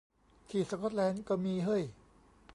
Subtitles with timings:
[0.49, 1.83] ที่สก๊อตแลนด์ก็มีเห้ย